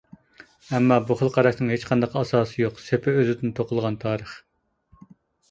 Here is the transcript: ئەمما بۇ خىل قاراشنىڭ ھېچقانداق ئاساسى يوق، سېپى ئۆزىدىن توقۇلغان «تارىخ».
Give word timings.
ئەمما 0.77 0.95
بۇ 1.09 1.17
خىل 1.19 1.29
قاراشنىڭ 1.35 1.69
ھېچقانداق 1.73 2.15
ئاساسى 2.23 2.57
يوق، 2.65 2.81
سېپى 2.87 3.15
ئۆزىدىن 3.19 3.55
توقۇلغان 3.61 4.01
«تارىخ». 4.07 4.35